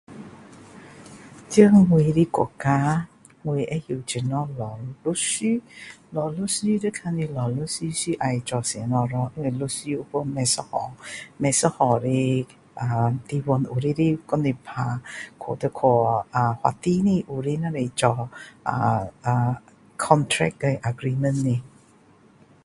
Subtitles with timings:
[1.51, 3.07] 这我的国家
[3.43, 5.61] 我知道怎样找律师
[6.11, 10.67] 找律师要看你找律师是要做什么咯因为律师有分不一样
[11.37, 14.99] 不一样的呃地方有些的帮你打
[15.39, 18.27] 要去法庭的有些只是做
[18.63, 19.55] 呃呃
[19.97, 21.61] contract 和 agreement 的